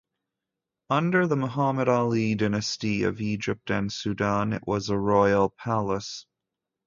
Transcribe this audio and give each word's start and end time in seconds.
Under 0.89 1.27
the 1.27 1.35
Muhammad 1.35 1.87
Ali 1.87 2.33
Dynasty 2.33 3.03
of 3.03 3.21
Egypt 3.21 3.69
and 3.69 3.91
Sudan, 3.93 4.51
it 4.51 4.63
was 4.65 4.89
a 4.89 4.97
royal 4.97 5.47
palace. 5.51 6.25